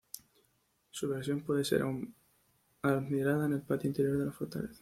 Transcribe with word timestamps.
Su 0.89 1.07
versión 1.09 1.41
puede 1.41 1.63
ser 1.63 1.83
aún 1.83 2.15
admirada 2.81 3.45
en 3.45 3.53
el 3.53 3.61
patio 3.61 3.87
interior 3.87 4.17
de 4.17 4.25
la 4.25 4.31
fortaleza. 4.31 4.79